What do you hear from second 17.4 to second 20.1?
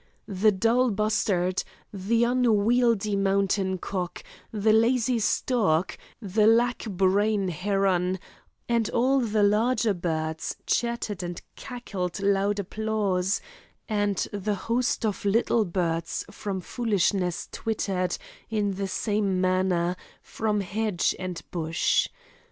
twittered, in the same manner,